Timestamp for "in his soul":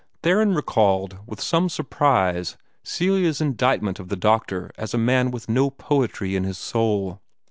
6.35-7.21